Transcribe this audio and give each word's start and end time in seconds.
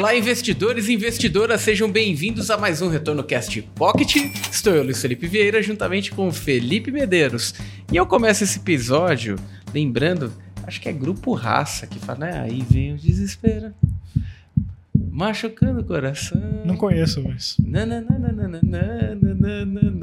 Olá, 0.00 0.16
investidores 0.16 0.88
e 0.88 0.94
investidoras, 0.94 1.60
sejam 1.60 1.92
bem-vindos 1.92 2.50
a 2.50 2.56
mais 2.56 2.80
um 2.80 2.88
Retorno 2.88 3.22
Cast 3.22 3.60
Pocket. 3.74 4.16
Estou 4.50 4.72
eu, 4.72 4.82
Luiz 4.82 5.02
Felipe 5.02 5.26
Vieira, 5.26 5.62
juntamente 5.62 6.10
com 6.10 6.26
o 6.26 6.32
Felipe 6.32 6.90
Medeiros. 6.90 7.54
E 7.92 7.98
eu 7.98 8.06
começo 8.06 8.42
esse 8.42 8.58
episódio 8.58 9.36
lembrando, 9.74 10.32
acho 10.66 10.80
que 10.80 10.88
é 10.88 10.92
Grupo 10.94 11.34
Raça 11.34 11.86
que 11.86 11.98
fala, 11.98 12.20
né? 12.20 12.40
Aí 12.40 12.64
vem 12.70 12.94
o 12.94 12.96
desespero. 12.96 13.74
Machucando 15.10 15.80
o 15.80 15.84
coração. 15.84 16.40
Não 16.64 16.78
conheço, 16.78 17.22
mas. 17.22 17.56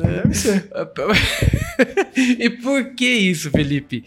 Deve 0.04 0.36
ser. 0.36 0.70
e 2.38 2.52
por 2.52 2.94
que 2.94 3.09
isso, 3.09 3.50
Felipe? 3.50 4.03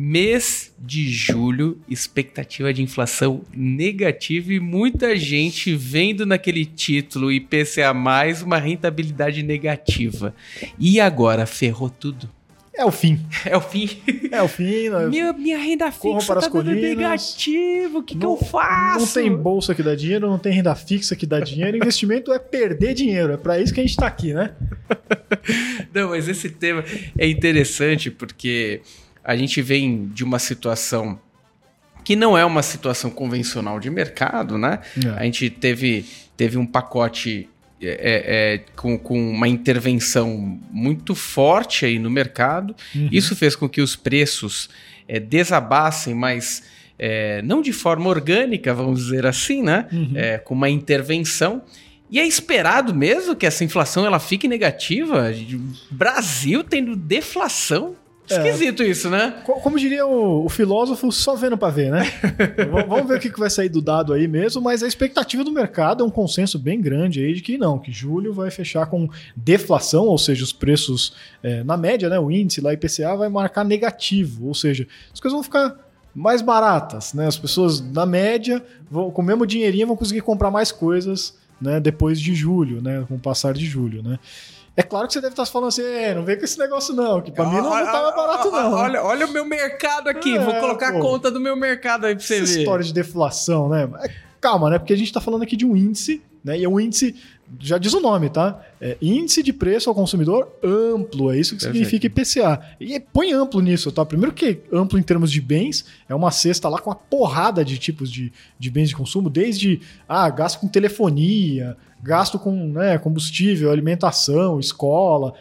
Mês 0.00 0.72
de 0.78 1.08
julho, 1.10 1.80
expectativa 1.88 2.72
de 2.72 2.80
inflação 2.80 3.42
negativa 3.52 4.52
e 4.52 4.60
muita 4.60 5.16
gente 5.16 5.74
vendo 5.74 6.24
naquele 6.24 6.64
título 6.64 7.32
IPCA 7.32 7.92
mais 7.92 8.40
uma 8.40 8.58
rentabilidade 8.58 9.42
negativa. 9.42 10.32
E 10.78 11.00
agora 11.00 11.46
ferrou 11.46 11.90
tudo. 11.90 12.30
É 12.72 12.84
o 12.84 12.92
fim. 12.92 13.18
É 13.44 13.56
o 13.56 13.60
fim. 13.60 13.90
É 14.30 14.40
o 14.40 14.46
fim. 14.46 14.88
Né? 14.88 15.06
Minha, 15.08 15.32
minha 15.32 15.58
renda 15.58 15.90
fixa 15.90 16.26
para 16.26 16.40
tá 16.42 16.46
as 16.46 16.52
dando 16.52 16.64
colinas. 16.66 16.80
negativo. 16.96 17.98
O 17.98 18.02
que, 18.04 18.14
que 18.14 18.22
Não- 18.24 18.34
eu 18.34 18.36
faço? 18.36 19.00
Não 19.00 19.06
tem 19.24 19.36
bolsa 19.36 19.74
que 19.74 19.82
dá 19.82 19.96
dinheiro, 19.96 20.28
não 20.30 20.38
tem 20.38 20.52
renda 20.52 20.76
fixa 20.76 21.16
que 21.16 21.26
dá 21.26 21.40
dinheiro. 21.40 21.76
Investimento 21.76 22.32
é 22.32 22.38
perder 22.38 22.94
dinheiro. 22.94 23.32
É 23.32 23.36
pra 23.36 23.58
isso 23.60 23.74
que 23.74 23.80
a 23.80 23.82
gente 23.82 23.96
tá 23.96 24.06
aqui, 24.06 24.32
né? 24.32 24.52
Não, 25.92 26.10
mas 26.10 26.28
esse 26.28 26.48
tema 26.50 26.84
é 27.18 27.26
interessante 27.28 28.10
porque 28.12 28.80
a 29.28 29.36
gente 29.36 29.60
vem 29.60 30.08
de 30.08 30.24
uma 30.24 30.38
situação 30.38 31.20
que 32.02 32.16
não 32.16 32.38
é 32.38 32.46
uma 32.46 32.62
situação 32.62 33.10
convencional 33.10 33.78
de 33.78 33.90
mercado, 33.90 34.56
né? 34.56 34.78
A 35.18 35.24
gente 35.24 35.50
teve, 35.50 36.06
teve 36.34 36.56
um 36.56 36.64
pacote 36.64 37.46
é, 37.78 37.88
é, 37.88 38.54
é, 38.54 38.58
com, 38.74 38.98
com 38.98 39.30
uma 39.30 39.46
intervenção 39.46 40.58
muito 40.70 41.14
forte 41.14 41.84
aí 41.84 41.98
no 41.98 42.08
mercado. 42.08 42.74
Uhum. 42.94 43.10
Isso 43.12 43.36
fez 43.36 43.54
com 43.54 43.68
que 43.68 43.82
os 43.82 43.94
preços 43.94 44.70
é, 45.06 45.20
desabassem, 45.20 46.14
mas 46.14 46.62
é, 46.98 47.42
não 47.42 47.60
de 47.60 47.74
forma 47.74 48.08
orgânica, 48.08 48.72
vamos 48.72 49.04
dizer 49.04 49.26
assim, 49.26 49.62
né? 49.62 49.86
Uhum. 49.92 50.12
É, 50.14 50.38
com 50.38 50.54
uma 50.54 50.70
intervenção. 50.70 51.60
E 52.10 52.18
é 52.18 52.26
esperado 52.26 52.94
mesmo 52.94 53.36
que 53.36 53.44
essa 53.44 53.62
inflação 53.62 54.06
ela 54.06 54.18
fique 54.18 54.48
negativa? 54.48 55.30
Brasil 55.90 56.64
tendo 56.64 56.96
deflação? 56.96 57.94
Esquisito 58.34 58.82
isso, 58.82 59.08
né? 59.10 59.34
Co- 59.44 59.60
Como 59.60 59.78
diria 59.78 60.06
o, 60.06 60.44
o 60.44 60.48
filósofo, 60.48 61.10
só 61.10 61.34
vendo 61.34 61.56
pra 61.56 61.70
ver, 61.70 61.90
né? 61.90 62.02
Vamos 62.88 63.08
ver 63.08 63.16
o 63.16 63.20
que 63.20 63.30
que 63.30 63.38
vai 63.40 63.50
sair 63.50 63.68
do 63.68 63.80
dado 63.80 64.12
aí 64.12 64.26
mesmo, 64.28 64.60
mas 64.62 64.82
a 64.82 64.86
expectativa 64.88 65.42
do 65.44 65.50
mercado 65.52 66.02
é 66.02 66.06
um 66.06 66.10
consenso 66.10 66.58
bem 66.58 66.80
grande 66.80 67.24
aí 67.24 67.34
de 67.34 67.40
que 67.40 67.56
não, 67.58 67.78
que 67.78 67.90
julho 67.92 68.32
vai 68.32 68.50
fechar 68.50 68.86
com 68.86 69.08
deflação, 69.36 70.04
ou 70.06 70.18
seja, 70.18 70.44
os 70.44 70.52
preços 70.52 71.14
eh, 71.42 71.62
na 71.64 71.76
média, 71.76 72.08
né? 72.08 72.18
O 72.18 72.30
índice 72.30 72.60
lá 72.60 72.72
IPCA 72.72 73.16
vai 73.16 73.28
marcar 73.28 73.64
negativo, 73.64 74.46
ou 74.48 74.54
seja, 74.54 74.86
as 75.12 75.20
coisas 75.20 75.34
vão 75.34 75.42
ficar 75.42 75.76
mais 76.14 76.42
baratas, 76.42 77.14
né? 77.14 77.26
As 77.26 77.38
pessoas 77.38 77.80
na 77.80 78.04
média 78.04 78.64
vão, 78.90 79.10
com 79.10 79.22
o 79.22 79.24
mesmo 79.24 79.46
dinheirinho 79.46 79.86
vão 79.86 79.96
conseguir 79.96 80.20
comprar 80.22 80.50
mais 80.50 80.72
coisas, 80.72 81.34
né? 81.60 81.78
Depois 81.80 82.20
de 82.20 82.34
julho, 82.34 82.82
né? 82.82 83.04
Com 83.08 83.14
o 83.14 83.18
passar 83.18 83.52
de 83.54 83.64
julho, 83.66 84.02
né? 84.02 84.18
É 84.78 84.82
claro 84.84 85.08
que 85.08 85.12
você 85.12 85.20
deve 85.20 85.32
estar 85.32 85.44
falando 85.44 85.70
assim, 85.70 85.82
é, 85.82 86.14
não 86.14 86.24
vem 86.24 86.38
com 86.38 86.44
esse 86.44 86.56
negócio 86.56 86.94
não, 86.94 87.20
que 87.20 87.32
pra 87.32 87.44
mim 87.46 87.56
não, 87.56 87.64
não 87.64 87.84
tava 87.84 88.12
barato 88.12 88.48
não. 88.48 88.70
né? 88.70 88.76
Olha, 88.76 89.02
olha 89.02 89.26
o 89.26 89.32
meu 89.32 89.44
mercado 89.44 90.08
aqui. 90.08 90.36
É, 90.36 90.38
Vou 90.38 90.54
colocar 90.54 90.92
pô. 90.92 90.98
a 90.98 91.00
conta 91.00 91.32
do 91.32 91.40
meu 91.40 91.56
mercado 91.56 92.06
aí 92.06 92.14
pra 92.14 92.24
você 92.24 92.36
essa 92.36 92.52
ver. 92.54 92.58
história 92.60 92.84
de 92.84 92.94
deflação, 92.94 93.68
né? 93.68 93.88
É, 94.04 94.08
Calma, 94.40 94.70
né? 94.70 94.78
Porque 94.78 94.92
a 94.92 94.96
gente 94.96 95.12
tá 95.12 95.20
falando 95.20 95.42
aqui 95.42 95.56
de 95.56 95.66
um 95.66 95.76
índice, 95.76 96.22
né? 96.44 96.58
E 96.58 96.64
é 96.64 96.68
um 96.68 96.78
índice, 96.78 97.14
já 97.58 97.78
diz 97.78 97.92
o 97.92 98.00
nome, 98.00 98.28
tá? 98.28 98.60
É 98.80 98.96
índice 99.00 99.42
de 99.42 99.52
preço 99.52 99.88
ao 99.88 99.94
consumidor 99.94 100.48
amplo, 100.62 101.32
é 101.32 101.38
isso 101.38 101.56
que 101.56 101.64
Perfeito. 101.64 101.86
significa 101.86 102.06
IPCA. 102.06 102.76
E 102.80 103.00
põe 103.00 103.32
amplo 103.32 103.60
nisso, 103.60 103.90
tá? 103.92 104.04
Primeiro 104.04 104.34
que 104.34 104.60
amplo 104.72 104.98
em 104.98 105.02
termos 105.02 105.30
de 105.30 105.40
bens, 105.40 105.84
é 106.08 106.14
uma 106.14 106.30
cesta 106.30 106.68
lá 106.68 106.78
com 106.78 106.90
uma 106.90 106.96
porrada 106.96 107.64
de 107.64 107.78
tipos 107.78 108.10
de, 108.10 108.32
de 108.58 108.70
bens 108.70 108.88
de 108.88 108.96
consumo, 108.96 109.28
desde 109.30 109.80
ah, 110.08 110.28
gasto 110.30 110.60
com 110.60 110.68
telefonia, 110.68 111.76
gasto 112.02 112.38
com 112.38 112.52
né, 112.68 112.98
combustível, 112.98 113.70
alimentação, 113.70 114.60
escola, 114.60 115.34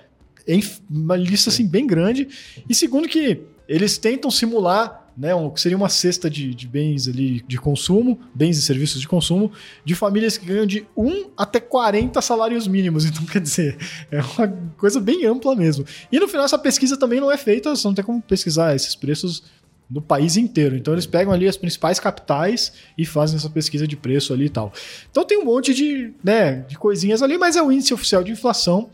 uma 0.89 1.15
lista 1.15 1.49
assim 1.49 1.67
bem 1.67 1.85
grande. 1.85 2.27
E 2.69 2.73
segundo 2.73 3.07
que 3.07 3.41
eles 3.67 3.97
tentam 3.97 4.31
simular 4.31 5.06
né, 5.17 5.33
um, 5.33 5.49
que 5.49 5.59
seria 5.59 5.75
uma 5.75 5.89
cesta 5.89 6.29
de, 6.29 6.53
de 6.53 6.67
bens 6.67 7.07
ali 7.07 7.43
de 7.47 7.57
consumo, 7.57 8.19
bens 8.35 8.57
e 8.57 8.61
serviços 8.61 9.01
de 9.01 9.07
consumo, 9.07 9.51
de 9.83 9.95
famílias 9.95 10.37
que 10.37 10.45
ganham 10.45 10.65
de 10.65 10.85
1 10.95 11.31
até 11.35 11.59
40 11.59 12.21
salários 12.21 12.67
mínimos. 12.67 13.05
Então, 13.17 13.25
quer 13.25 13.39
dizer, 13.41 13.77
é 14.11 14.21
uma 14.21 14.47
coisa 14.77 14.99
bem 14.99 15.25
ampla 15.25 15.55
mesmo. 15.55 15.85
E 16.11 16.19
no 16.19 16.27
final, 16.27 16.45
essa 16.45 16.59
pesquisa 16.59 16.97
também 16.97 17.19
não 17.19 17.31
é 17.31 17.37
feita, 17.37 17.75
você 17.75 17.87
não 17.87 17.95
tem 17.95 18.03
como 18.03 18.21
pesquisar 18.21 18.75
esses 18.75 18.95
preços 18.95 19.43
no 19.89 20.01
país 20.01 20.35
inteiro. 20.37 20.75
Então 20.75 20.93
eles 20.93 21.05
pegam 21.05 21.33
ali 21.33 21.47
as 21.47 21.57
principais 21.57 21.99
capitais 21.99 22.73
e 22.97 23.05
fazem 23.05 23.37
essa 23.37 23.49
pesquisa 23.49 23.87
de 23.87 23.95
preço 23.95 24.33
ali 24.33 24.45
e 24.45 24.49
tal. 24.49 24.71
Então 25.09 25.23
tem 25.23 25.37
um 25.37 25.45
monte 25.45 25.73
de, 25.73 26.13
né, 26.23 26.65
de 26.67 26.77
coisinhas 26.77 27.23
ali, 27.23 27.37
mas 27.37 27.55
é 27.55 27.61
o 27.61 27.71
índice 27.71 27.93
oficial 27.93 28.23
de 28.23 28.31
inflação 28.31 28.89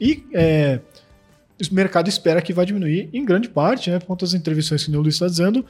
e 0.00 0.24
é, 0.32 0.80
o 1.60 1.74
mercado 1.74 2.08
espera 2.08 2.40
que 2.40 2.52
vai 2.52 2.64
diminuir 2.64 3.08
em 3.12 3.24
grande 3.24 3.48
parte, 3.48 3.90
né, 3.90 3.98
por 3.98 4.06
conta 4.06 4.24
das 4.24 4.34
intervenções 4.34 4.84
que 4.84 4.96
o 4.96 5.00
Luiz 5.00 5.14
está 5.14 5.26
dizendo, 5.26 5.64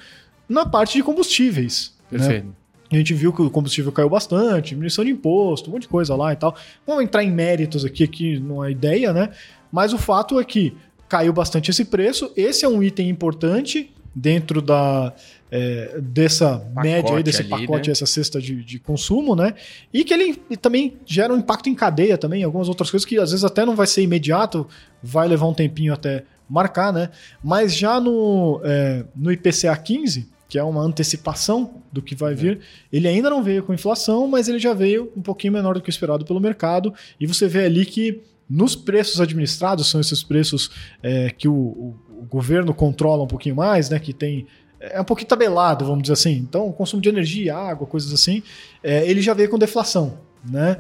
na 0.48 0.66
parte 0.66 0.98
de 0.98 1.02
combustíveis. 1.02 1.94
né? 2.10 2.18
Perfeito. 2.18 2.56
A 2.90 2.96
gente 2.96 3.12
viu 3.12 3.32
que 3.32 3.42
o 3.42 3.50
combustível 3.50 3.92
caiu 3.92 4.08
bastante, 4.08 4.70
diminuição 4.70 5.04
de 5.04 5.10
imposto, 5.10 5.68
um 5.68 5.74
monte 5.74 5.82
de 5.82 5.88
coisa 5.88 6.14
lá 6.14 6.32
e 6.32 6.36
tal. 6.36 6.56
Vamos 6.86 7.04
entrar 7.04 7.22
em 7.22 7.30
méritos 7.30 7.84
aqui, 7.84 8.06
que 8.06 8.38
não 8.40 8.64
é 8.64 8.70
ideia, 8.70 9.12
né? 9.12 9.30
Mas 9.70 9.92
o 9.92 9.98
fato 9.98 10.40
é 10.40 10.44
que 10.44 10.74
caiu 11.06 11.32
bastante 11.32 11.70
esse 11.70 11.84
preço. 11.84 12.32
Esse 12.34 12.64
é 12.64 12.68
um 12.68 12.82
item 12.82 13.10
importante 13.10 13.92
dentro 14.18 14.60
da 14.60 15.12
é, 15.50 15.98
dessa 16.00 16.62
média 16.74 17.16
aí, 17.16 17.22
desse 17.22 17.40
ali, 17.40 17.48
pacote, 17.48 17.88
né? 17.88 17.92
essa 17.92 18.04
cesta 18.04 18.40
de, 18.40 18.62
de 18.62 18.78
consumo, 18.78 19.34
né? 19.34 19.54
E 19.92 20.04
que 20.04 20.12
ele 20.12 20.34
também 20.60 20.96
gera 21.06 21.32
um 21.32 21.38
impacto 21.38 21.68
em 21.68 21.74
cadeia 21.74 22.18
também, 22.18 22.42
algumas 22.42 22.68
outras 22.68 22.90
coisas 22.90 23.06
que 23.06 23.18
às 23.18 23.30
vezes 23.30 23.44
até 23.44 23.64
não 23.64 23.74
vai 23.74 23.86
ser 23.86 24.02
imediato, 24.02 24.66
vai 25.02 25.26
levar 25.26 25.46
um 25.46 25.54
tempinho 25.54 25.94
até 25.94 26.24
marcar, 26.48 26.92
né? 26.92 27.10
Mas 27.42 27.74
já 27.74 28.00
no, 28.00 28.60
é, 28.64 29.04
no 29.14 29.30
IPCA 29.32 29.76
15, 29.76 30.28
que 30.48 30.58
é 30.58 30.62
uma 30.62 30.82
antecipação 30.82 31.82
do 31.92 32.02
que 32.02 32.14
vai 32.14 32.34
vir, 32.34 32.60
ele 32.92 33.06
ainda 33.06 33.30
não 33.30 33.42
veio 33.42 33.62
com 33.62 33.72
inflação, 33.72 34.26
mas 34.26 34.48
ele 34.48 34.58
já 34.58 34.74
veio 34.74 35.12
um 35.16 35.22
pouquinho 35.22 35.52
menor 35.52 35.74
do 35.74 35.80
que 35.80 35.88
o 35.88 35.90
esperado 35.90 36.24
pelo 36.24 36.40
mercado. 36.40 36.92
E 37.20 37.26
você 37.26 37.46
vê 37.46 37.64
ali 37.64 37.84
que 37.84 38.22
nos 38.48 38.74
preços 38.74 39.20
administrados, 39.20 39.88
são 39.90 40.00
esses 40.00 40.22
preços 40.22 40.70
é, 41.02 41.30
que 41.30 41.46
o, 41.48 41.52
o- 41.54 41.96
o 42.22 42.26
governo 42.26 42.74
controla 42.74 43.22
um 43.22 43.26
pouquinho 43.28 43.54
mais, 43.56 43.88
né? 43.90 43.98
Que 43.98 44.12
tem. 44.12 44.46
É 44.80 45.00
um 45.00 45.04
pouquinho 45.04 45.28
tabelado, 45.28 45.84
vamos 45.84 46.02
dizer 46.02 46.12
assim. 46.14 46.32
Então, 46.32 46.70
consumo 46.72 47.02
de 47.02 47.08
energia, 47.08 47.56
água, 47.56 47.86
coisas 47.86 48.12
assim, 48.12 48.42
é, 48.82 49.08
ele 49.08 49.20
já 49.20 49.34
veio 49.34 49.48
com 49.48 49.58
deflação, 49.58 50.18
né? 50.48 50.76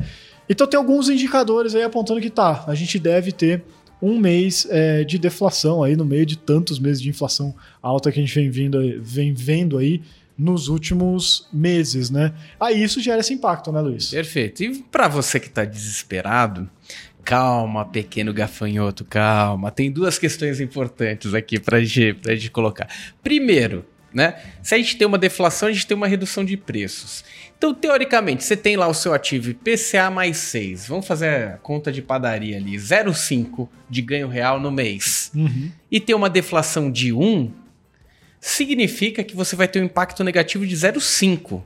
Então 0.48 0.66
tem 0.66 0.78
alguns 0.78 1.08
indicadores 1.08 1.74
aí 1.74 1.82
apontando 1.82 2.20
que 2.20 2.30
tá, 2.30 2.64
a 2.66 2.74
gente 2.74 2.98
deve 2.98 3.32
ter 3.32 3.62
um 4.00 4.16
mês 4.18 4.66
é, 4.70 5.02
de 5.04 5.18
deflação 5.18 5.82
aí 5.82 5.94
no 5.96 6.04
meio 6.04 6.24
de 6.24 6.38
tantos 6.38 6.78
meses 6.78 7.02
de 7.02 7.08
inflação 7.08 7.54
alta 7.82 8.10
que 8.12 8.18
a 8.18 8.22
gente 8.22 8.34
vem, 8.34 8.48
vindo, 8.48 8.78
vem 9.02 9.34
vendo 9.34 9.76
aí 9.76 10.00
nos 10.38 10.68
últimos 10.68 11.48
meses, 11.52 12.08
né? 12.10 12.32
Aí 12.60 12.80
isso 12.80 13.00
gera 13.00 13.18
esse 13.20 13.34
impacto, 13.34 13.72
né, 13.72 13.80
Luiz? 13.80 14.08
Perfeito. 14.10 14.62
E 14.62 14.78
pra 14.84 15.08
você 15.08 15.40
que 15.40 15.50
tá 15.50 15.64
desesperado, 15.64 16.70
calma, 17.24 17.84
pequeno 17.84 18.32
gafanhoto, 18.32 19.04
calma. 19.04 19.70
Tem 19.70 19.90
duas 19.90 20.18
questões 20.18 20.60
importantes 20.60 21.34
aqui 21.34 21.58
pra 21.60 21.80
gente, 21.80 22.14
pra 22.14 22.34
gente 22.34 22.50
colocar. 22.50 22.88
Primeiro, 23.22 23.84
né? 24.12 24.40
Se 24.62 24.74
a 24.74 24.78
gente 24.78 24.96
tem 24.96 25.06
uma 25.06 25.18
deflação, 25.18 25.68
a 25.68 25.72
gente 25.72 25.86
tem 25.86 25.96
uma 25.96 26.06
redução 26.06 26.44
de 26.44 26.56
preços. 26.56 27.24
Então, 27.56 27.74
teoricamente, 27.74 28.44
você 28.44 28.56
tem 28.56 28.76
lá 28.76 28.86
o 28.86 28.94
seu 28.94 29.12
ativo 29.12 29.50
IPCA 29.50 30.10
mais 30.10 30.36
6. 30.38 30.88
Vamos 30.88 31.06
fazer 31.06 31.26
a 31.26 31.58
conta 31.58 31.90
de 31.90 32.00
padaria 32.00 32.56
ali. 32.56 32.76
0,5 32.76 33.68
de 33.90 34.00
ganho 34.00 34.28
real 34.28 34.60
no 34.60 34.70
mês. 34.70 35.30
Uhum. 35.34 35.70
E 35.90 36.00
ter 36.00 36.14
uma 36.14 36.30
deflação 36.30 36.90
de 36.90 37.12
1, 37.12 37.52
significa 38.40 39.24
que 39.24 39.34
você 39.34 39.56
vai 39.56 39.68
ter 39.68 39.80
um 39.80 39.84
impacto 39.84 40.22
negativo 40.22 40.66
de 40.66 40.76
0,5. 40.76 41.62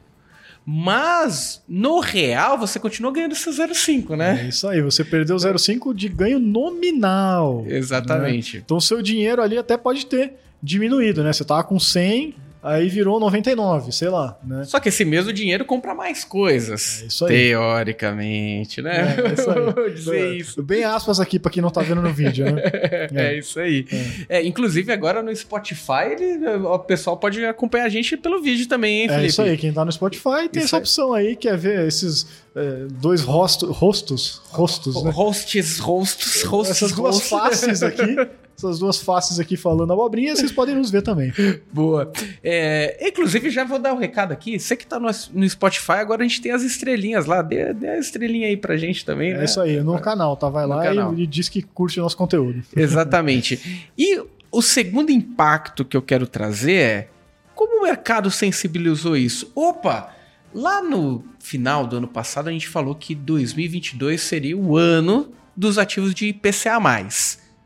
Mas, 0.65 1.63
no 1.69 1.99
real, 1.99 2.57
você 2.57 2.79
continua 2.79 3.13
ganhando 3.13 3.35
seu 3.35 3.53
0,5, 3.53 4.17
né? 4.17 4.45
É 4.45 4.49
isso 4.49 4.69
aí, 4.69 4.81
você 4.81 5.05
perdeu 5.05 5.37
0,5 5.37 5.93
de 5.93 6.09
ganho 6.09 6.39
nominal. 6.39 7.65
Exatamente. 7.67 8.59
Então 8.59 8.77
o 8.77 8.81
seu 8.81 9.03
dinheiro 9.03 9.43
ali 9.43 9.59
até 9.59 9.77
pode 9.77 10.07
ter 10.07 10.35
diminuído, 10.63 11.25
né? 11.25 11.33
Você 11.33 11.45
tava 11.45 11.65
com 11.65 11.81
100, 11.81 12.35
aí 12.63 12.89
virou 12.89 13.19
99, 13.19 13.91
sei 13.93 14.09
lá, 14.09 14.39
né? 14.45 14.65
Só 14.65 14.79
que 14.79 14.89
esse 14.89 15.05
mesmo 15.05 15.33
dinheiro 15.33 15.65
compra 15.65 15.95
mais 15.95 16.23
coisas. 16.25 17.03
É 17.03 17.07
isso 17.07 17.25
aí. 17.25 17.31
Teoricamente, 17.51 18.81
né? 18.81 19.17
É, 19.19 19.29
é 19.29 19.33
isso 19.33 19.51
aí. 19.51 19.61
Vou 19.75 19.91
dizer 19.91 20.37
isso. 20.37 20.63
Bem 20.63 20.85
aspas 20.85 21.19
aqui 21.19 21.39
pra 21.39 21.51
quem 21.51 21.63
não 21.63 21.71
tá 21.71 21.83
vendo 21.83 22.01
no 22.01 22.13
vídeo, 22.13 22.45
né? 22.45 22.63
É, 23.15 23.37
isso 23.37 23.59
aí. 23.59 23.87
É, 24.29 24.43
inclusive, 24.45 24.93
agora 24.93 25.23
no 25.23 25.35
Spotify, 25.35 26.13
ele, 26.13 26.47
o 26.47 26.79
pessoal 26.79 27.17
pode 27.17 27.45
acompanhar 27.45 27.85
a 27.85 27.89
gente 27.89 28.17
pelo 28.17 28.41
vídeo 28.41 28.67
também, 28.69 29.01
hein, 29.01 29.05
É 29.07 29.09
Felipe? 29.09 29.27
isso 29.29 29.43
aí, 29.43 29.57
quem 29.57 29.73
tá 29.73 29.85
no 29.85 29.93
Spotify 29.93 30.49
tem 30.51 30.63
Isso 30.63 30.75
essa 30.75 30.79
opção 30.79 31.13
aí, 31.13 31.35
quer 31.37 31.57
ver 31.57 31.87
esses 31.87 32.27
é, 32.55 32.87
dois 32.91 33.23
rosto, 33.23 33.71
rostos, 33.73 34.41
rostos, 34.51 35.03
né? 35.03 35.11
Hosts, 35.11 35.79
hosts, 35.79 36.43
hosts. 36.43 36.77
Essas 36.77 36.93
duas 36.93 37.29
faces 37.29 37.83
aqui, 37.83 38.17
essas 38.65 38.79
duas 38.79 38.99
faces 39.01 39.39
aqui 39.41 39.57
falando 39.57 39.93
abobrinha, 39.93 40.35
vocês 40.37 40.53
podem 40.53 40.75
nos 40.75 40.91
ver 40.91 41.03
também. 41.03 41.33
Boa. 41.73 42.11
É, 42.43 43.09
inclusive, 43.09 43.51
já 43.51 43.65
vou 43.65 43.79
dar 43.79 43.93
o 43.93 43.97
um 43.97 43.99
recado 43.99 44.33
aqui. 44.33 44.59
Você 44.59 44.77
que 44.77 44.87
tá 44.87 44.99
no, 45.01 45.09
no 45.33 45.49
Spotify, 45.49 45.93
agora 45.93 46.23
a 46.23 46.27
gente 46.29 46.41
tem 46.41 46.53
as 46.53 46.63
estrelinhas 46.63 47.27
lá. 47.27 47.43
Dê, 47.43 47.73
dê 47.75 47.89
a 47.89 47.99
estrelinha 47.99 48.47
aí 48.49 48.57
pra 48.57 48.77
gente 48.77 49.05
também, 49.05 49.33
É 49.33 49.39
né? 49.39 49.45
isso 49.45 49.61
aí, 49.61 49.81
no 49.83 49.99
canal, 50.01 50.37
tá? 50.37 50.49
Vai 50.49 50.65
No 50.65 50.71
lá 50.71 50.83
canal. 50.85 51.15
e, 51.15 51.23
e 51.23 51.27
diz 51.27 51.49
que 51.49 51.63
curte 51.63 51.99
o 51.99 52.03
nosso 52.03 52.17
conteúdo. 52.17 52.63
Exatamente. 52.77 53.89
E 53.99 54.21
o 54.51 54.63
segundo 54.63 55.11
impacto 55.11 55.85
que 55.85 55.97
eu 55.97 56.03
quero 56.03 56.27
trazer 56.27 56.73
é 56.75 57.09
como 57.55 57.81
o 57.81 57.83
mercado 57.85 58.31
sensibilizou 58.31 59.17
isso. 59.17 59.51
Opa, 59.55 60.15
lá 60.55 60.83
no 60.83 61.25
final 61.39 61.87
do 61.87 61.97
ano 61.97 62.09
passado 62.09 62.49
a 62.49 62.53
gente 62.53 62.69
falou 62.69 62.95
que 62.95 63.15
2022 63.15 64.21
seria 64.21 64.57
o 64.57 64.77
ano 64.77 65.33
dos 65.57 65.79
ativos 65.79 66.15
de 66.15 66.27
IPCA+, 66.29 66.79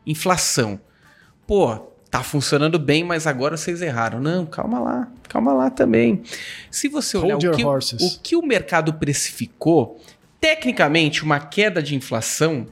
inflação. 0.05 0.79
Pô, 1.47 1.77
tá 2.11 2.21
funcionando 2.21 2.77
bem, 2.77 3.05
mas 3.05 3.25
agora 3.25 3.55
vocês 3.55 3.81
erraram. 3.81 4.19
Não, 4.19 4.45
calma 4.45 4.79
lá, 4.79 5.07
calma 5.29 5.53
lá 5.53 5.69
também. 5.69 6.21
Se 6.69 6.89
você 6.89 7.17
olhar 7.17 7.37
o 7.37 7.39
que, 7.39 7.63
o 7.65 8.19
que 8.21 8.35
o 8.35 8.45
mercado 8.45 8.93
precificou, 8.93 9.99
tecnicamente 10.41 11.23
uma 11.23 11.39
queda 11.39 11.81
de 11.81 11.95
inflação 11.95 12.67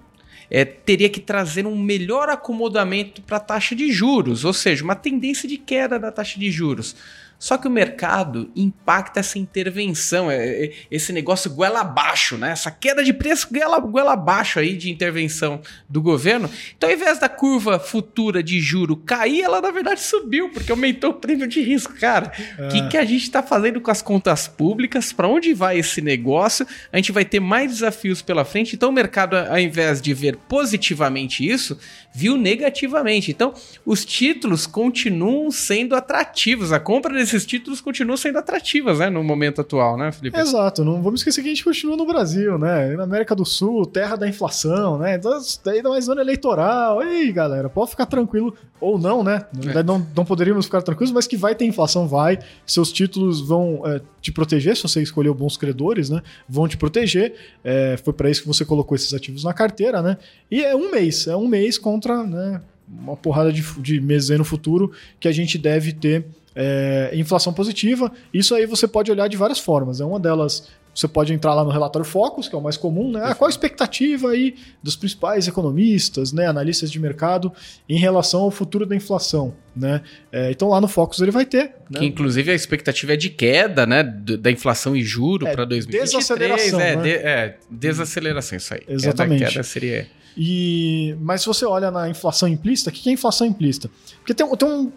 é, 0.49 0.63
teria 0.63 1.09
que 1.09 1.19
trazer 1.19 1.65
um 1.65 1.77
melhor 1.77 2.29
acomodamento 2.29 3.21
para 3.21 3.37
a 3.37 3.39
taxa 3.39 3.75
de 3.75 3.91
juros, 3.91 4.45
ou 4.45 4.53
seja, 4.53 4.83
uma 4.83 4.95
tendência 4.95 5.47
de 5.47 5.57
queda 5.57 5.97
da 5.97 6.11
taxa 6.11 6.39
de 6.39 6.51
juros. 6.51 6.95
Só 7.37 7.57
que 7.57 7.67
o 7.67 7.71
mercado 7.71 8.49
impacta 8.55 9.19
essa 9.19 9.37
intervenção, 9.37 10.31
é, 10.31 10.65
é, 10.65 10.73
esse 10.89 11.11
negócio 11.11 11.51
goela 11.51 11.81
abaixo, 11.81 12.37
né? 12.37 12.51
Essa 12.51 12.71
queda 12.71 13.03
de 13.03 13.13
preço 13.13 13.47
goela, 13.51 13.79
goela 13.79 14.13
abaixo 14.13 14.59
aí 14.59 14.75
de 14.75 14.89
intervenção 14.89 15.61
do 15.87 16.01
governo. 16.01 16.49
Então, 16.75 16.89
ao 16.89 16.95
invés 16.95 17.19
da 17.19 17.29
curva 17.29 17.79
futura 17.79 18.41
de 18.41 18.59
juro 18.59 18.95
cair, 18.95 19.41
ela 19.41 19.61
na 19.61 19.71
verdade 19.71 20.01
subiu, 20.01 20.49
porque 20.49 20.71
aumentou 20.71 21.11
o 21.11 21.13
prêmio 21.15 21.47
de 21.47 21.61
risco. 21.61 21.93
Cara, 21.93 22.31
o 22.59 22.67
que, 22.69 22.87
que 22.89 22.97
a 22.97 23.05
gente 23.05 23.23
está 23.23 23.43
fazendo 23.43 23.81
com 23.81 23.91
as 23.91 24.01
contas 24.01 24.47
públicas? 24.47 25.11
Para 25.11 25.27
onde 25.27 25.53
vai 25.53 25.79
esse 25.79 26.01
negócio? 26.01 26.65
A 26.91 26.97
gente 26.97 27.11
vai 27.11 27.25
ter 27.25 27.39
mais 27.39 27.71
desafios 27.71 28.21
pela 28.21 28.45
frente. 28.45 28.75
Então, 28.75 28.89
o 28.89 28.93
mercado, 28.93 29.35
ao 29.35 29.59
invés 29.59 30.01
de 30.01 30.13
ver 30.13 30.37
positivamente 30.47 31.47
isso, 31.47 31.77
viu 32.15 32.37
negativamente. 32.37 33.29
Então, 33.29 33.53
os 33.85 34.05
títulos 34.05 34.65
continuam 34.65 35.51
sendo 35.51 35.95
atrativos. 35.95 36.71
A 36.71 36.79
compra 36.79 37.13
desses 37.13 37.45
títulos 37.45 37.81
continua 37.81 38.15
sendo 38.15 38.37
atrativas, 38.37 38.99
né? 38.99 39.09
No 39.09 39.21
momento 39.21 39.59
atual, 39.59 39.97
né, 39.97 40.13
Felipe? 40.13 40.39
Exato, 40.39 40.85
não 40.85 41.03
vamos 41.03 41.19
esquecer 41.19 41.41
que 41.41 41.47
a 41.49 41.51
gente 41.51 41.63
continua 41.63 41.97
no 41.97 42.05
Brasil, 42.05 42.57
né? 42.57 42.95
Na 42.95 43.03
América 43.03 43.35
do 43.35 43.45
Sul, 43.45 43.85
terra 43.85 44.15
da 44.15 44.29
inflação, 44.29 44.97
né? 44.97 45.15
Então, 45.15 45.37
ainda 45.67 45.89
mais 45.89 46.07
ano 46.07 46.21
eleitoral. 46.21 47.03
Ei, 47.03 47.29
galera, 47.33 47.67
pode 47.67 47.91
ficar 47.91 48.05
tranquilo. 48.05 48.55
Ou 48.79 48.99
não, 48.99 49.23
né? 49.23 49.45
Verdade, 49.53 49.87
não, 49.87 50.05
não 50.15 50.25
poderíamos 50.25 50.65
ficar 50.65 50.81
tranquilos, 50.81 51.11
mas 51.11 51.25
que 51.25 51.37
vai 51.37 51.55
ter 51.55 51.65
inflação, 51.65 52.07
vai. 52.07 52.39
Seus 52.65 52.91
títulos 52.91 53.39
vão 53.41 53.81
é, 53.85 54.01
te 54.21 54.31
proteger, 54.31 54.75
se 54.75 54.83
você 54.83 55.01
escolheu 55.01 55.33
bons 55.33 55.55
credores, 55.55 56.09
né? 56.09 56.21
Vão 56.47 56.67
te 56.67 56.75
proteger. 56.75 57.33
É, 57.63 57.97
foi 58.03 58.13
para 58.13 58.29
isso 58.29 58.41
que 58.41 58.47
você 58.47 58.65
colocou 58.65 58.95
esses 58.95 59.13
ativos 59.13 59.43
na 59.43 59.53
carteira, 59.53 60.01
né? 60.01 60.17
E 60.51 60.61
é 60.61 60.75
um 60.75 60.91
mês, 60.91 61.25
é 61.25 61.35
um 61.35 61.47
mês 61.47 61.77
contra, 61.77 62.04
né? 62.25 62.61
Uma 62.87 63.15
porrada 63.15 63.51
de, 63.51 63.63
de 63.81 63.99
meses 63.99 64.29
aí 64.29 64.37
no 64.37 64.45
futuro 64.45 64.91
que 65.19 65.27
a 65.27 65.31
gente 65.31 65.57
deve 65.57 65.91
ter 65.91 66.25
é, 66.55 67.11
inflação 67.13 67.51
positiva. 67.51 68.11
Isso 68.33 68.53
aí 68.55 68.65
você 68.65 68.87
pode 68.87 69.11
olhar 69.11 69.27
de 69.27 69.37
várias 69.37 69.59
formas. 69.59 69.99
É 69.99 70.05
uma 70.05 70.19
delas. 70.19 70.69
Você 70.95 71.09
pode 71.09 71.33
entrar 71.33 71.53
lá 71.53 71.61
no 71.63 71.69
relatório 71.71 72.05
Focus, 72.07 72.47
que 72.47 72.55
é 72.55 72.57
o 72.57 72.61
mais 72.61 72.77
comum, 72.77 73.11
né? 73.11 73.19
Ah, 73.25 73.35
qual 73.35 73.47
a 73.47 73.51
expectativa 73.51 74.29
aí 74.29 74.55
dos 74.81 74.95
principais 74.95 75.45
economistas, 75.45 76.31
né, 76.31 76.47
analistas 76.47 76.89
de 76.89 76.97
mercado 76.99 77.51
em 77.89 77.99
relação 77.99 78.41
ao 78.43 78.49
futuro 78.51 78.85
da 78.85 78.95
inflação, 78.95 79.53
né? 79.75 80.01
É, 80.31 80.51
então 80.51 80.69
lá 80.69 80.79
no 80.79 80.87
Focus 80.87 81.19
ele 81.19 81.31
vai 81.31 81.45
ter, 81.45 81.75
né? 81.89 81.99
Que 81.99 82.05
inclusive 82.05 82.49
a 82.49 82.55
expectativa 82.55 83.13
é 83.13 83.17
de 83.17 83.29
queda, 83.29 83.85
né? 83.85 84.01
Da 84.03 84.49
inflação 84.49 84.95
e 84.95 85.03
juro 85.03 85.45
É, 85.45 85.53
para 85.53 85.65
2023. 85.65 86.11
desaceleração, 86.11 86.79
é, 86.79 86.95
né? 86.95 87.01
de- 87.03 87.09
é, 87.09 87.57
desaceleração, 87.69 88.57
isso 88.57 88.73
aí. 88.73 88.81
Exatamente. 88.87 89.39
Queda, 89.39 89.51
queda 89.51 89.63
seria. 89.63 90.07
E, 90.37 91.15
mas 91.21 91.41
se 91.41 91.47
você 91.47 91.65
olha 91.65 91.89
na 91.91 92.09
inflação 92.09 92.47
implícita, 92.47 92.89
o 92.89 92.93
que 92.93 93.09
é 93.09 93.11
inflação 93.13 93.47
implícita? 93.47 93.89
Porque 94.17 94.33
tem, 94.33 94.45
tem 94.55 94.67
um- 94.67 94.91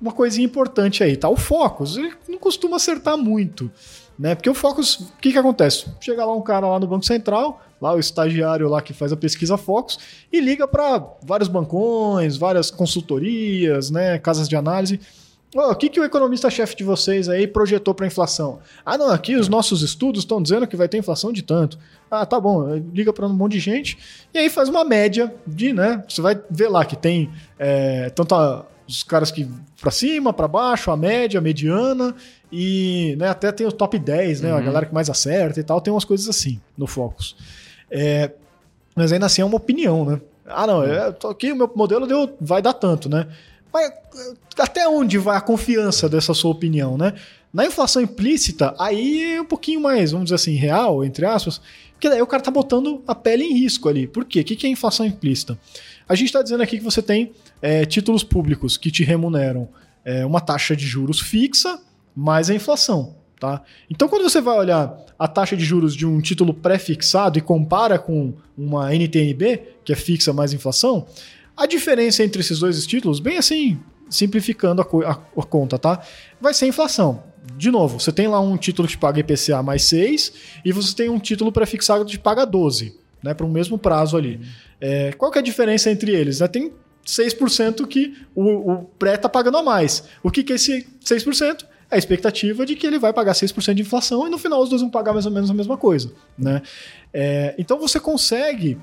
uma 0.00 0.12
coisinha 0.12 0.44
importante 0.46 1.02
aí, 1.02 1.16
tá? 1.16 1.28
O 1.28 1.36
Focus, 1.36 1.96
ele 1.96 2.12
não 2.28 2.38
costuma 2.38 2.76
acertar 2.76 3.16
muito, 3.18 3.70
né? 4.18 4.34
Porque 4.34 4.50
o 4.50 4.54
Focus, 4.54 4.96
o 5.00 5.12
que 5.20 5.32
que 5.32 5.38
acontece? 5.38 5.86
Chega 6.00 6.24
lá 6.24 6.34
um 6.34 6.42
cara 6.42 6.66
lá 6.66 6.80
no 6.80 6.86
Banco 6.86 7.04
Central, 7.04 7.62
lá 7.80 7.94
o 7.94 7.98
estagiário 8.00 8.68
lá 8.68 8.82
que 8.82 8.92
faz 8.92 9.12
a 9.12 9.16
pesquisa 9.16 9.56
Focus, 9.56 9.98
e 10.32 10.40
liga 10.40 10.66
para 10.66 11.04
vários 11.22 11.48
bancões, 11.48 12.36
várias 12.36 12.70
consultorias, 12.70 13.90
né? 13.90 14.18
Casas 14.18 14.48
de 14.48 14.56
análise. 14.56 15.00
Ô, 15.54 15.60
o 15.70 15.74
que, 15.74 15.88
que 15.88 15.98
o 15.98 16.04
economista-chefe 16.04 16.76
de 16.76 16.84
vocês 16.84 17.26
aí 17.26 17.46
projetou 17.46 17.94
para 17.94 18.06
inflação? 18.06 18.58
Ah, 18.84 18.98
não, 18.98 19.10
aqui 19.10 19.34
os 19.34 19.48
nossos 19.48 19.80
estudos 19.80 20.22
estão 20.24 20.42
dizendo 20.42 20.66
que 20.66 20.76
vai 20.76 20.88
ter 20.88 20.98
inflação 20.98 21.32
de 21.32 21.42
tanto. 21.42 21.78
Ah, 22.10 22.26
tá 22.26 22.38
bom, 22.38 22.74
liga 22.92 23.12
para 23.14 23.26
um 23.26 23.32
monte 23.32 23.52
de 23.52 23.60
gente 23.60 23.96
e 24.34 24.38
aí 24.38 24.50
faz 24.50 24.68
uma 24.68 24.84
média 24.84 25.34
de, 25.46 25.72
né? 25.72 26.04
Você 26.06 26.20
vai 26.20 26.38
ver 26.50 26.68
lá 26.68 26.84
que 26.84 26.96
tem 26.96 27.30
é, 27.58 28.10
tanto 28.10 28.34
a- 28.34 28.66
os 28.88 29.02
caras 29.02 29.30
que 29.30 29.46
para 29.80 29.90
cima, 29.90 30.32
para 30.32 30.48
baixo, 30.48 30.90
a 30.90 30.96
média, 30.96 31.38
a 31.38 31.40
mediana 31.42 32.14
e 32.50 33.14
né, 33.18 33.28
até 33.28 33.52
tem 33.52 33.66
o 33.66 33.72
top 33.72 33.98
10, 33.98 34.40
né? 34.40 34.50
A 34.50 34.56
Uhum. 34.56 34.64
galera 34.64 34.86
que 34.86 34.94
mais 34.94 35.10
acerta 35.10 35.60
e 35.60 35.62
tal, 35.62 35.80
tem 35.80 35.92
umas 35.92 36.04
coisas 36.04 36.26
assim 36.28 36.58
no 36.76 36.86
Focus. 36.86 37.36
É, 37.90 38.30
mas 38.96 39.12
ainda 39.12 39.26
assim 39.26 39.42
é 39.42 39.44
uma 39.44 39.56
opinião, 39.56 40.04
né? 40.04 40.20
Ah, 40.46 40.66
não, 40.66 40.82
eu 40.82 41.12
tô 41.12 41.28
aqui 41.28 41.52
o 41.52 41.56
meu 41.56 41.70
modelo 41.76 42.06
deu, 42.06 42.34
vai 42.40 42.62
dar 42.62 42.72
tanto, 42.72 43.08
né? 43.08 43.28
Mas 43.72 43.92
até 44.58 44.88
onde 44.88 45.18
vai 45.18 45.36
a 45.36 45.40
confiança 45.42 46.08
dessa 46.08 46.32
sua 46.32 46.50
opinião, 46.50 46.96
né? 46.96 47.12
Na 47.52 47.66
inflação 47.66 48.00
implícita, 48.02 48.74
aí 48.78 49.34
é 49.34 49.40
um 49.40 49.44
pouquinho 49.44 49.80
mais, 49.80 50.12
vamos 50.12 50.26
dizer 50.26 50.36
assim, 50.36 50.54
real, 50.54 51.04
entre 51.04 51.24
aspas, 51.26 51.60
porque 51.92 52.08
daí 52.08 52.20
o 52.22 52.26
cara 52.26 52.42
tá 52.42 52.50
botando 52.50 53.02
a 53.06 53.14
pele 53.14 53.44
em 53.44 53.52
risco 53.58 53.88
ali. 53.88 54.06
Por 54.06 54.24
quê? 54.24 54.40
O 54.40 54.44
que 54.44 54.56
que 54.56 54.66
é 54.66 54.70
inflação 54.70 55.04
implícita? 55.04 55.58
A 56.08 56.14
gente 56.14 56.26
está 56.28 56.42
dizendo 56.42 56.62
aqui 56.62 56.78
que 56.78 56.84
você 56.84 57.02
tem 57.02 57.32
eh, 57.62 57.84
títulos 57.84 58.22
públicos 58.24 58.76
que 58.76 58.90
te 58.90 59.02
remuneram 59.04 59.68
eh, 60.04 60.24
uma 60.24 60.40
taxa 60.40 60.74
de 60.76 60.86
juros 60.86 61.20
fixa 61.20 61.80
mais 62.14 62.50
a 62.50 62.54
inflação. 62.54 63.16
Tá? 63.40 63.62
Então, 63.88 64.08
quando 64.08 64.22
você 64.28 64.40
vai 64.40 64.58
olhar 64.58 64.96
a 65.16 65.28
taxa 65.28 65.56
de 65.56 65.64
juros 65.64 65.94
de 65.94 66.04
um 66.04 66.20
título 66.20 66.52
pré-fixado 66.52 67.38
e 67.38 67.40
compara 67.40 67.96
com 67.98 68.34
uma 68.56 68.92
NTNB, 68.92 69.62
que 69.84 69.92
é 69.92 69.96
fixa 69.96 70.32
mais 70.32 70.52
inflação, 70.52 71.06
a 71.56 71.64
diferença 71.66 72.24
entre 72.24 72.40
esses 72.40 72.58
dois 72.58 72.84
títulos, 72.84 73.20
bem 73.20 73.38
assim, 73.38 73.78
simplificando 74.10 74.82
a, 74.82 74.84
a- 75.10 75.18
a 75.36 75.42
conta, 75.44 75.78
tá? 75.78 76.02
Vai 76.40 76.52
ser 76.52 76.66
inflação. 76.66 77.22
De 77.56 77.70
novo, 77.70 78.00
você 78.00 78.10
tem 78.12 78.26
lá 78.26 78.40
um 78.40 78.56
título 78.56 78.86
que 78.88 78.94
te 78.94 78.98
paga 78.98 79.20
IPCA 79.20 79.62
mais 79.62 79.84
6 79.84 80.32
e 80.64 80.72
você 80.72 80.94
tem 80.94 81.08
um 81.08 81.18
título 81.18 81.52
pré-fixado 81.52 82.04
que 82.04 82.10
te 82.12 82.18
paga 82.18 82.44
12, 82.44 82.96
né? 83.22 83.34
Para 83.34 83.46
o 83.46 83.50
mesmo 83.50 83.78
prazo 83.78 84.16
ali. 84.16 84.40
É, 84.80 85.12
qual 85.12 85.30
que 85.30 85.38
é 85.38 85.40
a 85.40 85.44
diferença 85.44 85.90
entre 85.90 86.10
eles? 86.12 86.40
né? 86.40 86.48
Tem 86.48 86.72
6% 87.08 87.86
que 87.86 88.14
o, 88.34 88.72
o 88.72 88.84
pré 88.98 89.14
está 89.14 89.28
pagando 89.28 89.56
a 89.56 89.62
mais. 89.62 90.04
O 90.22 90.30
que, 90.30 90.44
que 90.44 90.52
é 90.52 90.56
esse 90.56 90.86
6%? 91.02 91.64
É 91.90 91.94
a 91.94 91.98
expectativa 91.98 92.66
de 92.66 92.76
que 92.76 92.86
ele 92.86 92.98
vai 92.98 93.14
pagar 93.14 93.32
6% 93.32 93.72
de 93.72 93.80
inflação 93.80 94.26
e 94.26 94.30
no 94.30 94.36
final 94.36 94.62
os 94.62 94.68
dois 94.68 94.82
vão 94.82 94.90
pagar 94.90 95.14
mais 95.14 95.24
ou 95.24 95.32
menos 95.32 95.50
a 95.50 95.54
mesma 95.54 95.78
coisa. 95.78 96.12
Né? 96.36 96.60
É, 97.14 97.54
então 97.56 97.78
você 97.78 97.98
consegue 97.98 98.78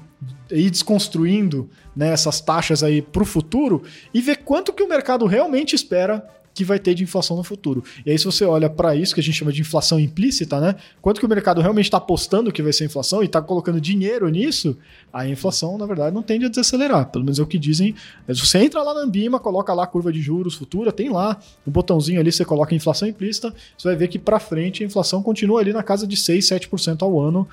ir 0.49 0.71
desconstruindo 0.71 1.69
né, 1.95 2.11
essas 2.11 2.41
taxas 2.41 2.81
aí 2.81 3.03
para 3.03 3.21
o 3.21 3.25
futuro 3.25 3.83
e 4.11 4.21
ver 4.21 4.37
quanto 4.37 4.73
que 4.73 4.81
o 4.81 4.89
mercado 4.89 5.27
realmente 5.27 5.75
espera 5.75 6.27
que 6.55 6.63
vai 6.63 6.79
ter 6.79 6.95
de 6.95 7.03
inflação 7.03 7.35
no 7.35 7.43
futuro. 7.43 7.83
E 8.05 8.09
aí, 8.09 8.17
se 8.17 8.23
você 8.23 8.45
olha 8.45 8.69
para 8.69 8.95
isso, 8.95 9.13
que 9.13 9.19
a 9.19 9.23
gente 9.23 9.35
chama 9.35 9.51
de 9.51 9.59
inflação 9.59 9.99
implícita, 9.99 10.59
né? 10.59 10.75
Quanto 11.01 11.19
que 11.19 11.25
o 11.25 11.29
mercado 11.29 11.59
realmente 11.61 11.85
está 11.85 11.97
apostando 11.97 12.49
que 12.49 12.63
vai 12.63 12.71
ser 12.71 12.85
inflação 12.85 13.21
e 13.21 13.25
está 13.25 13.41
colocando 13.41 13.79
dinheiro 13.81 14.29
nisso, 14.29 14.77
a 15.11 15.27
inflação, 15.27 15.77
na 15.77 15.85
verdade, 15.85 16.15
não 16.15 16.23
tende 16.23 16.45
a 16.45 16.49
desacelerar. 16.49 17.11
Pelo 17.11 17.25
menos 17.25 17.37
é 17.37 17.43
o 17.43 17.45
que 17.45 17.59
dizem. 17.59 17.93
Você 18.27 18.59
entra 18.59 18.81
lá 18.81 18.93
na 18.93 19.01
Ambima, 19.01 19.37
coloca 19.37 19.73
lá 19.73 19.83
a 19.83 19.87
curva 19.87 20.13
de 20.13 20.21
juros 20.21 20.55
futura, 20.55 20.93
tem 20.93 21.09
lá 21.09 21.37
um 21.67 21.71
botãozinho 21.71 22.21
ali, 22.21 22.31
você 22.31 22.45
coloca 22.45 22.73
inflação 22.73 23.05
implícita, 23.05 23.53
você 23.77 23.89
vai 23.89 23.97
ver 23.97 24.07
que 24.07 24.17
para 24.17 24.39
frente 24.39 24.81
a 24.81 24.85
inflação 24.85 25.21
continua 25.21 25.59
ali 25.59 25.73
na 25.73 25.83
casa 25.83 26.07
de 26.07 26.15
6, 26.15 26.47
7% 26.47 27.01
ao 27.01 27.19
ano 27.19 27.45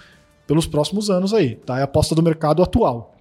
pelos 0.46 0.66
próximos 0.66 1.10
anos 1.10 1.34
aí, 1.34 1.56
tá? 1.56 1.78
É 1.78 1.80
a 1.80 1.84
aposta 1.84 2.14
do 2.14 2.22
mercado 2.22 2.62
atual. 2.62 3.16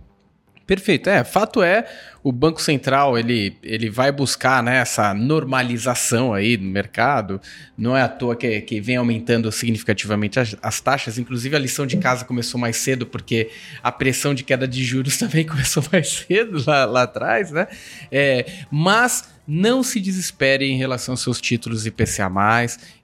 Perfeito. 0.65 1.09
É, 1.09 1.23
fato 1.23 1.61
é, 1.61 1.85
o 2.23 2.31
Banco 2.31 2.61
Central 2.61 3.17
ele, 3.17 3.57
ele 3.63 3.89
vai 3.89 4.11
buscar 4.11 4.61
né, 4.61 4.77
essa 4.77 5.13
normalização 5.13 6.33
aí 6.33 6.55
no 6.55 6.69
mercado. 6.69 7.41
Não 7.77 7.97
é 7.97 8.01
à 8.01 8.07
toa 8.07 8.35
que, 8.35 8.61
que 8.61 8.79
vem 8.79 8.95
aumentando 8.95 9.51
significativamente 9.51 10.39
as, 10.39 10.55
as, 10.61 10.79
taxas. 10.79 11.17
Inclusive, 11.17 11.55
a 11.55 11.59
lição 11.59 11.85
de 11.85 11.97
casa 11.97 12.23
começou 12.23 12.59
mais 12.59 12.77
cedo, 12.77 13.05
porque 13.05 13.49
a 13.81 13.91
pressão 13.91 14.33
de 14.33 14.43
queda 14.43 14.67
de 14.67 14.83
juros 14.83 15.17
também 15.19 15.45
começou 15.45 15.83
mais 15.91 16.09
cedo 16.09 16.63
lá, 16.65 16.85
lá 16.85 17.03
atrás, 17.03 17.51
né? 17.51 17.67
É, 18.11 18.45
mas 18.69 19.29
não 19.47 19.83
se 19.83 19.99
desespere 19.99 20.65
em 20.65 20.77
relação 20.77 21.13
aos 21.13 21.21
seus 21.21 21.41
títulos 21.41 21.85
IPCA+, 21.85 22.31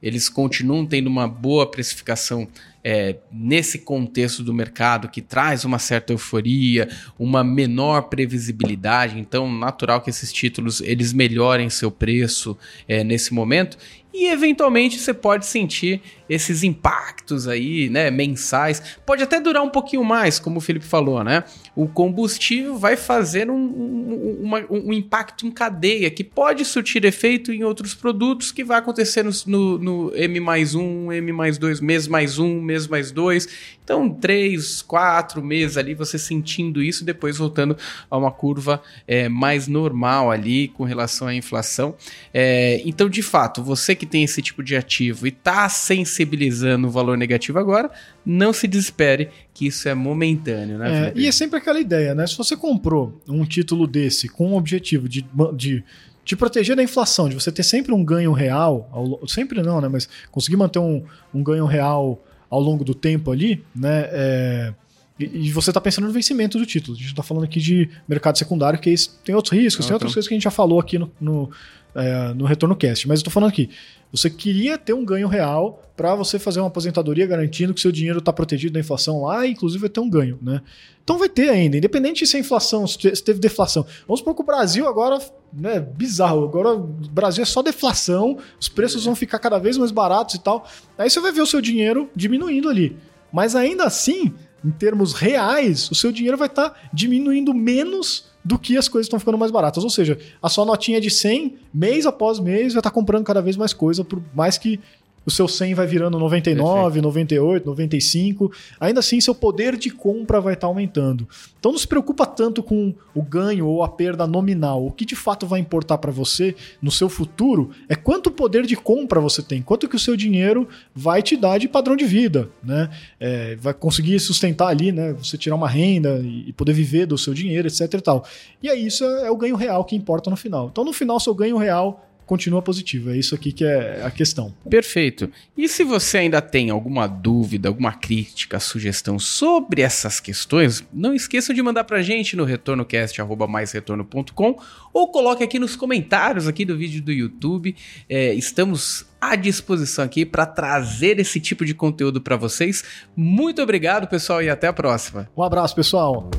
eles 0.02 0.30
continuam 0.30 0.86
tendo 0.86 1.08
uma 1.08 1.28
boa 1.28 1.70
precificação 1.70 2.48
é, 2.90 3.18
nesse 3.30 3.80
contexto 3.80 4.42
do 4.42 4.54
mercado 4.54 5.10
que 5.10 5.22
traz 5.22 5.66
uma 5.66 5.78
certa 5.78 6.14
euforia, 6.14 6.88
uma 7.20 7.44
menor 7.44 8.04
previsibilidade, 8.04 9.20
então 9.20 9.52
natural 9.52 10.00
que 10.00 10.10
esses 10.10 10.32
títulos 10.32 10.80
eles 10.80 11.12
melhorem 11.12 11.70
seu 11.70 11.92
preço 11.92 12.58
é, 12.88 13.04
nesse 13.04 13.34
momento 13.34 13.78
e 14.18 14.28
eventualmente 14.30 15.00
você 15.00 15.14
pode 15.14 15.46
sentir 15.46 16.02
esses 16.28 16.64
impactos 16.64 17.48
aí, 17.48 17.88
né, 17.88 18.10
mensais. 18.10 18.98
Pode 19.06 19.22
até 19.22 19.40
durar 19.40 19.64
um 19.64 19.70
pouquinho 19.70 20.04
mais, 20.04 20.40
como 20.40 20.58
o 20.58 20.62
Felipe 20.62 20.86
falou, 20.86 21.24
né? 21.24 21.44
O 21.76 21.88
combustível 21.88 22.78
vai 22.78 22.98
fazer 22.98 23.50
um, 23.50 23.56
um, 23.56 24.40
uma, 24.42 24.66
um 24.70 24.92
impacto 24.92 25.46
em 25.46 25.52
cadeia 25.52 26.10
que 26.10 26.24
pode 26.24 26.66
surtir 26.66 27.06
efeito 27.06 27.54
em 27.54 27.64
outros 27.64 27.94
produtos 27.94 28.52
que 28.52 28.64
vai 28.64 28.80
acontecer 28.80 29.24
no, 29.24 29.32
no, 29.46 29.78
no 29.78 30.16
M 30.16 30.40
mais 30.40 30.74
um, 30.74 31.12
M 31.12 31.32
mais 31.32 31.60
dois, 31.60 31.80
mês 31.80 32.08
mais 32.08 32.40
um, 32.40 32.60
mês 32.60 32.88
mais 32.88 33.12
dois. 33.12 33.48
Então, 33.84 34.10
três, 34.10 34.82
quatro 34.82 35.42
meses 35.42 35.78
ali, 35.78 35.94
você 35.94 36.18
sentindo 36.18 36.82
isso, 36.84 37.06
depois 37.06 37.38
voltando 37.38 37.78
a 38.12 38.18
uma 38.18 38.32
curva 38.32 38.82
é, 39.08 39.30
mais 39.30 39.66
normal 39.68 40.30
ali 40.30 40.68
com 40.68 40.84
relação 40.84 41.28
à 41.28 41.34
inflação. 41.34 41.96
É, 42.34 42.82
então, 42.84 43.08
de 43.08 43.22
fato, 43.22 43.64
você 43.64 43.96
que 43.96 44.06
tem 44.08 44.24
esse 44.24 44.42
tipo 44.42 44.64
de 44.64 44.76
ativo 44.76 45.28
e 45.28 45.30
está 45.30 45.70
sensibilizando 45.70 46.88
o 46.88 46.92
valor 46.92 47.18
negativo 47.18 47.60
agora, 47.60 47.92
não 48.26 48.52
se 48.52 48.68
desespere 48.68 49.30
que 49.54 49.68
isso 49.68 49.88
é 49.88 49.94
momentâneo, 49.94 50.78
né? 50.78 51.10
É, 51.10 51.14
e 51.16 51.28
é 51.28 51.32
sempre 51.32 51.60
aquela 51.60 51.80
ideia, 51.80 52.16
né? 52.16 52.26
Se 52.26 52.38
você 52.38 52.56
comprou 52.56 53.22
um 53.28 53.46
título 53.46 53.86
desse 53.86 54.28
com 54.28 54.54
o 54.54 54.58
objetivo 54.58 55.08
de, 55.08 55.26
de 55.56 55.84
te 56.24 56.36
proteger 56.36 56.76
da 56.76 56.84
inflação, 56.84 57.30
de 57.30 57.36
você 57.36 57.52
ter 57.52 57.64
sempre 57.64 57.94
um 57.94 58.04
ganho 58.04 58.32
real, 58.34 58.90
sempre 59.28 59.62
não, 59.62 59.80
né? 59.80 59.88
Mas 59.88 60.10
conseguir 60.32 60.58
manter 60.58 60.80
um, 60.80 61.04
um 61.34 61.44
ganho 61.44 61.66
real 61.66 62.24
ao 62.50 62.60
longo 62.60 62.84
do 62.84 62.96
tempo 62.96 63.32
ali, 63.32 63.64
né? 63.76 64.08
É, 64.12 64.74
e, 65.20 65.52
você 65.52 65.72
está 65.72 65.82
pensando 65.82 66.06
no 66.06 66.14
vencimento 66.14 66.60
do 66.60 66.66
título. 66.66 66.96
A 66.96 67.00
gente 67.00 67.10
está 67.10 67.24
falando 67.24 67.44
aqui 67.44 67.60
de 67.60 67.90
mercado 68.08 68.38
secundário, 68.38 68.80
que 68.80 68.94
tem 69.24 69.34
outros 69.34 69.52
riscos, 69.52 69.86
tem 69.86 69.94
outras 69.94 70.14
coisas 70.14 70.28
que 70.28 70.34
a 70.34 70.38
gente 70.38 70.44
já 70.44 70.52
falou 70.52 70.80
aqui 70.80 71.00
no, 71.00 71.12
no, 71.20 71.50
é, 71.96 72.34
no 72.34 72.46
Retorno 72.46 72.76
Cast. 72.76 73.08
Mas 73.08 73.20
eu 73.20 73.22
estou 73.22 73.34
falando 73.34 73.50
aqui, 73.50 73.70
você 74.12 74.30
queria 74.30 74.78
ter 74.78 74.94
um 74.94 75.04
ganho 75.04 75.28
real 75.28 75.84
para 75.96 76.16
você 76.16 76.40
fazer 76.40 76.60
uma 76.60 76.68
aposentadoria 76.68 77.26
garantindo 77.26 77.74
que 77.74 77.82
seu 77.82 77.92
dinheiro 77.92 78.20
está 78.20 78.32
protegido 78.32 78.74
da 78.74 78.80
inflação 78.80 79.24
lá, 79.24 79.46
e 79.46 79.52
inclusive 79.52 79.82
vai 79.82 79.90
ter 79.90 80.00
um 80.00 80.10
ganho, 80.10 80.38
né? 80.42 80.62
Então 81.04 81.18
vai 81.18 81.30
ter 81.30 81.50
ainda, 81.50 81.78
independente 81.78 82.28
se 82.28 82.38
a 82.38 82.40
inflação, 82.40 82.86
se 82.86 82.98
teve 83.24 83.40
deflação. 83.40 83.86
Vamos 84.06 84.20
supor 84.20 84.36
que 84.36 84.42
o 84.42 84.46
Brasil 84.46 84.88
agora, 84.88 85.20
né, 85.54 85.80
bizarro, 85.80 86.44
agora 86.44 86.74
o 86.74 86.80
Brasil 86.80 87.42
é 87.42 87.46
só 87.46 87.62
deflação, 87.62 88.38
os 88.60 88.68
preços 88.68 89.06
vão 89.06 89.16
ficar 89.16 89.40
cada 89.40 89.58
vez 89.58 89.78
mais 89.78 89.92
baratos 89.92 90.36
e 90.36 90.40
tal. 90.40 90.68
Aí 90.98 91.10
você 91.10 91.20
vai 91.20 91.32
ver 91.32 91.42
o 91.42 91.46
seu 91.46 91.62
dinheiro 91.62 92.10
diminuindo 92.16 92.70
ali. 92.70 92.98
Mas 93.32 93.56
ainda 93.56 93.86
assim, 93.86 94.34
em 94.64 94.72
termos 94.72 95.14
reais, 95.14 95.90
o 95.90 95.96
seu 95.96 96.12
dinheiro 96.12 96.38
vai 96.38 96.48
estar 96.48 96.72
tá 96.72 96.80
diminuindo 96.94 97.54
menos 97.54 98.26
do 98.48 98.58
que 98.58 98.78
as 98.78 98.88
coisas 98.88 99.08
estão 99.08 99.20
ficando 99.20 99.38
mais 99.38 99.52
baratas. 99.52 99.84
Ou 99.84 99.90
seja, 99.90 100.18
a 100.42 100.48
sua 100.48 100.64
notinha 100.64 101.02
de 101.02 101.10
100, 101.10 101.58
mês 101.74 102.06
após 102.06 102.40
mês, 102.40 102.74
vai 102.74 102.80
estar 102.80 102.84
tá 102.84 102.92
comprando 102.92 103.26
cada 103.26 103.42
vez 103.42 103.58
mais 103.58 103.74
coisa, 103.74 104.06
por 104.06 104.22
mais 104.34 104.58
que 104.58 104.80
o 105.28 105.32
seu 105.32 105.46
100 105.46 105.74
vai 105.74 105.86
virando 105.86 106.18
99, 106.18 106.84
Perfeito. 106.84 107.04
98, 107.04 107.66
95. 107.66 108.52
Ainda 108.80 109.02
assim, 109.02 109.20
seu 109.20 109.36
poder 109.36 109.76
de 109.76 109.90
compra 109.90 110.40
vai 110.40 110.54
estar 110.54 110.68
aumentando. 110.68 111.28
Então 111.60 111.74
não 111.74 111.78
se 111.78 111.86
preocupa 111.86 112.26
tanto 112.26 112.64
com 112.64 112.94
o 113.14 113.22
ganho 113.22 113.68
ou 113.68 113.84
a 113.84 113.90
perda 113.90 114.26
nominal. 114.26 114.86
O 114.86 114.90
que 114.90 115.04
de 115.04 115.18
fato 115.18 115.46
vai 115.46 115.60
importar 115.60 115.98
para 115.98 116.14
você 116.14 116.56
no 116.82 116.90
seu 116.90 117.10
futuro 117.10 117.72
é 117.90 117.96
quanto 117.96 118.32
poder 118.32 118.66
de 118.66 118.78
compra 118.78 119.20
você 119.20 119.44
tem, 119.44 119.62
quanto 119.62 119.90
que 119.90 119.98
o 119.98 120.00
seu 120.00 120.16
dinheiro 120.16 120.66
vai 120.96 121.22
te 121.22 121.36
dar 121.36 121.58
de 121.58 121.68
padrão 121.68 121.98
de 121.98 122.06
vida, 122.06 122.50
né? 122.64 122.90
É, 123.20 123.58
vai 123.58 123.74
conseguir 123.74 124.18
sustentar 124.22 124.70
ali, 124.70 124.94
né? 124.94 125.12
Você 125.12 125.38
tirar 125.38 125.58
uma 125.58 125.68
renda 125.68 126.22
e 126.24 126.54
poder 126.54 126.72
viver 126.72 127.06
do 127.06 127.18
seu 127.18 127.34
dinheiro, 127.34 127.68
etc 127.68 127.94
e 127.94 128.02
tal. 128.02 128.26
E 128.64 128.70
aí 128.70 128.88
isso 128.88 129.04
é 129.04 129.30
o 129.30 129.36
ganho 129.36 129.58
real 129.58 129.84
que 129.84 129.94
importa 129.94 130.30
no 130.30 130.38
final. 130.38 130.70
Então 130.72 130.86
no 130.86 130.94
final 130.94 131.20
seu 131.20 131.36
ganho 131.36 131.58
real 131.58 132.07
continua 132.28 132.62
positivo. 132.62 133.10
É 133.10 133.18
isso 133.18 133.34
aqui 133.34 133.52
que 133.52 133.66
é 133.66 134.04
a 134.04 134.12
questão. 134.12 134.54
Perfeito. 134.70 135.32
E 135.58 135.68
se 135.68 135.84
você 135.84 136.20
ainda 136.20 136.40
tem 136.42 136.70
alguma 136.70 137.08
dúvida, 137.08 137.70
alguma 137.70 137.94
crítica, 137.94 138.60
sugestão 138.60 139.18
sobre 139.18 139.82
essas 139.82 140.20
questões, 140.20 140.86
não 140.94 141.16
esqueça 141.16 141.52
de 141.54 141.64
mandar 141.64 141.86
pra 141.86 142.04
gente 142.04 142.36
no 142.36 142.44
retornocast.com 142.44 144.60
ou 144.94 145.12
coloque 145.12 145.44
aqui 145.44 145.58
nos 145.58 145.76
comentários 145.76 146.48
aqui 146.48 146.64
do 146.66 146.78
vídeo 146.78 147.02
do 147.02 147.12
YouTube. 147.12 147.76
É, 148.10 148.34
estamos 148.34 149.08
à 149.20 149.36
disposição 149.36 150.06
aqui 150.06 150.24
para 150.26 150.46
trazer 150.46 151.20
esse 151.20 151.40
tipo 151.40 151.66
de 151.66 151.74
conteúdo 151.74 152.22
para 152.22 152.36
vocês. 152.36 152.84
Muito 153.16 153.60
obrigado, 153.62 154.08
pessoal, 154.08 154.44
e 154.44 154.50
até 154.50 154.68
a 154.68 154.74
próxima. 154.74 155.28
Um 155.36 155.42
abraço, 155.42 155.74
pessoal. 155.74 156.30